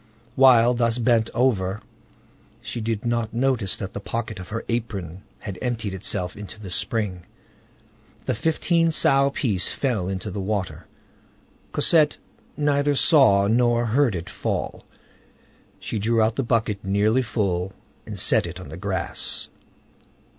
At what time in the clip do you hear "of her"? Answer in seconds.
4.39-4.65